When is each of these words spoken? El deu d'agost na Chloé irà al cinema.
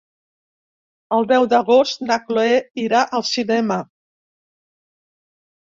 El 1.17 1.27
deu 1.31 1.45
d'agost 1.51 2.01
na 2.07 2.17
Chloé 2.25 2.57
irà 2.87 3.05
al 3.21 3.27
cinema. 3.35 3.81